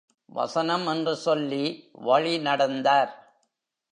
[0.25, 1.91] வசனம் என்று சொல்லி
[2.05, 3.09] வழிநடந்தார்.